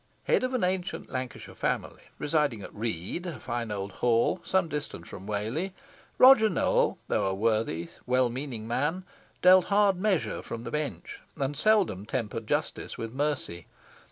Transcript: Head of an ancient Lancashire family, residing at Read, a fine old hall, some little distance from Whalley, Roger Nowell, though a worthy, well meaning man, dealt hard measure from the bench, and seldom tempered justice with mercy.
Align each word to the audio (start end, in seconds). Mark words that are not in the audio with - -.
Head 0.23 0.43
of 0.43 0.55
an 0.55 0.63
ancient 0.63 1.11
Lancashire 1.11 1.53
family, 1.53 2.01
residing 2.17 2.63
at 2.63 2.73
Read, 2.73 3.27
a 3.27 3.39
fine 3.39 3.69
old 3.69 3.91
hall, 4.01 4.41
some 4.43 4.63
little 4.65 4.79
distance 4.79 5.07
from 5.07 5.27
Whalley, 5.27 5.75
Roger 6.17 6.49
Nowell, 6.49 6.97
though 7.07 7.27
a 7.27 7.35
worthy, 7.35 7.87
well 8.07 8.27
meaning 8.31 8.67
man, 8.67 9.03
dealt 9.43 9.65
hard 9.65 9.97
measure 9.97 10.41
from 10.41 10.63
the 10.63 10.71
bench, 10.71 11.19
and 11.37 11.55
seldom 11.55 12.07
tempered 12.07 12.47
justice 12.47 12.97
with 12.97 13.13
mercy. 13.13 13.67